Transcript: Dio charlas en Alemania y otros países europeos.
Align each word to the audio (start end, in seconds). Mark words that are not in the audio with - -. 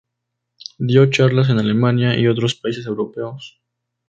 Dio 0.79 1.11
charlas 1.11 1.51
en 1.51 1.59
Alemania 1.59 2.17
y 2.17 2.25
otros 2.25 2.55
países 2.55 2.87
europeos. 2.87 3.61